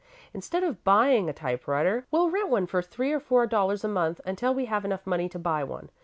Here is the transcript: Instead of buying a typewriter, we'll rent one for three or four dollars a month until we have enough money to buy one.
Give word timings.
Instead 0.33 0.63
of 0.63 0.83
buying 0.83 1.29
a 1.29 1.33
typewriter, 1.33 2.07
we'll 2.09 2.31
rent 2.31 2.49
one 2.49 2.65
for 2.65 2.81
three 2.81 3.13
or 3.13 3.19
four 3.19 3.45
dollars 3.45 3.83
a 3.83 3.87
month 3.87 4.19
until 4.25 4.51
we 4.51 4.65
have 4.65 4.83
enough 4.83 5.05
money 5.05 5.29
to 5.29 5.37
buy 5.37 5.63
one. 5.63 5.91